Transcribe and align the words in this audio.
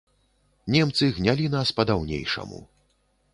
Немцы 0.75 1.09
гнялі 1.17 1.45
нас 1.57 1.73
па-даўнейшаму. 1.81 2.65